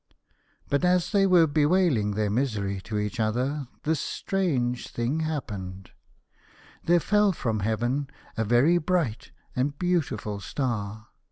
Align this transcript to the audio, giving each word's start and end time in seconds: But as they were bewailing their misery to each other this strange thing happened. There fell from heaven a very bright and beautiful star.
But 0.67 0.83
as 0.83 1.11
they 1.11 1.27
were 1.27 1.45
bewailing 1.45 2.15
their 2.15 2.31
misery 2.31 2.81
to 2.85 2.97
each 2.97 3.19
other 3.19 3.67
this 3.83 3.99
strange 3.99 4.87
thing 4.89 5.19
happened. 5.19 5.91
There 6.83 6.99
fell 6.99 7.33
from 7.33 7.59
heaven 7.59 8.07
a 8.35 8.43
very 8.43 8.79
bright 8.79 9.29
and 9.55 9.77
beautiful 9.77 10.39
star. 10.39 11.09